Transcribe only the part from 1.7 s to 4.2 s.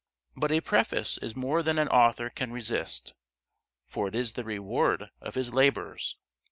an author can resist, for it